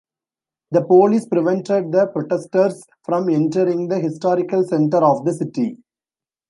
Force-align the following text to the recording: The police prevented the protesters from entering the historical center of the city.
The 0.71 0.83
police 0.83 1.27
prevented 1.27 1.91
the 1.91 2.07
protesters 2.07 2.83
from 3.03 3.29
entering 3.29 3.87
the 3.87 3.99
historical 3.99 4.63
center 4.63 4.97
of 4.97 5.25
the 5.25 5.33
city. 5.35 5.77